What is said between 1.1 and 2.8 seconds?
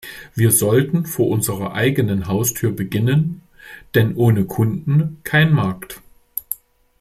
unserer eigenen Haustür